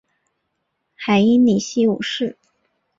[0.95, 2.35] 海因里希五世。